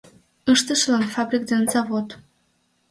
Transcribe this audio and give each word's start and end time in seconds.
Ыштышылан 0.51 1.05
Фабрик 1.13 1.43
ден 1.49 1.63
завод 1.73 2.07